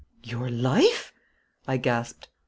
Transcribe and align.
'Your 0.23 0.49
life!' 0.49 1.13
I 1.67 1.77
gasped. 1.77 2.29